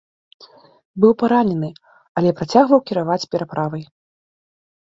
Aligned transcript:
Быў 1.03 1.11
паранены, 1.21 1.69
але 2.21 2.29
працягваў 2.39 2.79
кіраваць 2.91 3.21
пераправай. 3.37 3.83